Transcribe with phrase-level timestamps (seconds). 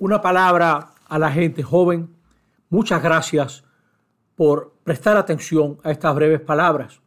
[0.00, 2.16] una palabra a la gente joven.
[2.70, 3.64] Muchas gracias
[4.34, 7.02] por prestar atención a estas breves palabras.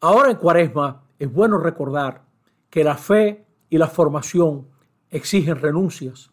[0.00, 2.22] Ahora en Cuaresma es bueno recordar
[2.70, 4.68] que la fe y la formación
[5.10, 6.30] exigen renuncias.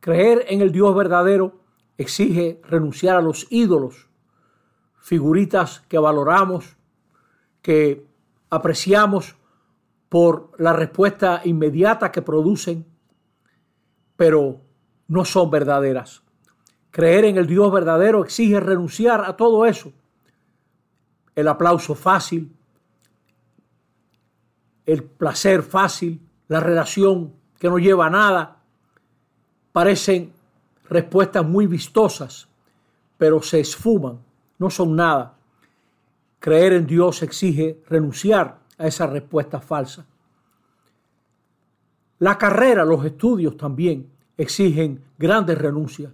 [0.00, 1.60] Creer en el Dios verdadero
[1.96, 4.08] exige renunciar a los ídolos,
[4.98, 6.76] figuritas que valoramos,
[7.62, 8.04] que
[8.50, 9.36] apreciamos
[10.08, 12.89] por la respuesta inmediata que producen,
[14.20, 14.60] pero
[15.08, 16.22] no son verdaderas.
[16.90, 19.94] Creer en el Dios verdadero exige renunciar a todo eso.
[21.34, 22.54] El aplauso fácil,
[24.84, 28.58] el placer fácil, la relación que no lleva a nada,
[29.72, 30.34] parecen
[30.90, 32.46] respuestas muy vistosas,
[33.16, 34.18] pero se esfuman,
[34.58, 35.32] no son nada.
[36.40, 40.04] Creer en Dios exige renunciar a esa respuesta falsa.
[42.20, 46.12] La carrera, los estudios también exigen grandes renuncias.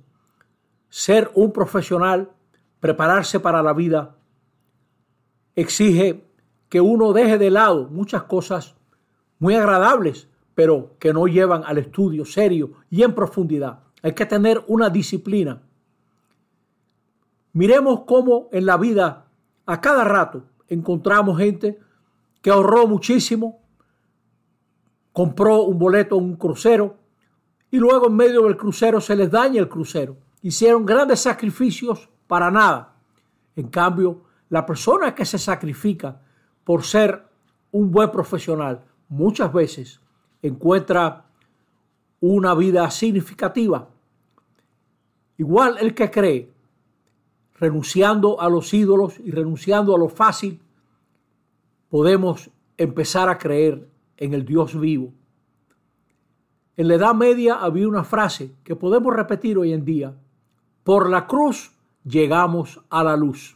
[0.89, 2.31] Ser un profesional,
[2.79, 4.15] prepararse para la vida,
[5.57, 6.25] exige
[6.69, 8.77] que uno deje de lado muchas cosas
[9.41, 13.81] muy agradables, pero que no llevan al estudio serio y en profundidad.
[14.01, 15.61] Hay que tener una disciplina.
[17.53, 19.27] Miremos cómo en la vida
[19.67, 21.81] a cada rato encontramos gente
[22.43, 23.66] que ahorró muchísimo,
[25.17, 26.99] compró un boleto en un crucero
[27.71, 30.19] y luego en medio del crucero se les daña el crucero.
[30.43, 32.97] Hicieron grandes sacrificios para nada.
[33.57, 36.21] En cambio, la persona que se sacrifica
[36.65, 37.27] por ser
[37.73, 40.03] un buen profesional muchas veces
[40.43, 41.25] encuentra
[42.21, 43.89] una vida significativa.
[45.39, 46.53] Igual el que cree,
[47.55, 50.61] renunciando a los ídolos y renunciando a lo fácil,
[51.89, 55.13] podemos empezar a creer en el Dios vivo.
[56.77, 60.15] En la Edad Media había una frase que podemos repetir hoy en día.
[60.85, 61.73] Por la cruz
[62.05, 63.56] llegamos a la luz.